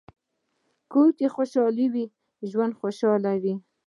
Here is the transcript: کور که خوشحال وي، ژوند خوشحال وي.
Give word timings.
کور 0.91 1.09
که 1.17 1.25
خوشحال 1.35 1.77
وي، 1.93 2.05
ژوند 2.51 2.73
خوشحال 2.79 3.23
وي. 3.43 3.53